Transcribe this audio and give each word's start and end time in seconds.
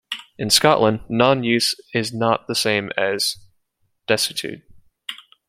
In 0.39 0.49
Scotland, 0.49 1.01
non-use 1.09 1.75
is 1.93 2.11
not 2.11 2.47
the 2.47 2.55
same 2.55 2.91
as 2.97 3.35
desuetude. 4.07 4.63